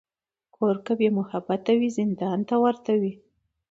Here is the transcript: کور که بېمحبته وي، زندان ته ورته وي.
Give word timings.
کور 0.55 0.75
که 0.85 0.93
بېمحبته 0.99 1.73
وي، 1.79 1.89
زندان 1.97 2.39
ته 2.49 2.55
ورته 2.63 2.91
وي. 3.01 3.13